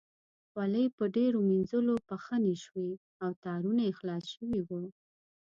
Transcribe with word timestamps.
خولۍ 0.49 0.85
په 0.97 1.03
ډېرو 1.15 1.39
مینځلو 1.49 1.93
پښنې 2.09 2.55
شوې 2.63 2.91
او 3.23 3.31
تارونه 3.43 3.81
یې 3.87 3.93
خلاص 3.99 4.23
شوي 4.35 4.59
وو. 4.67 4.81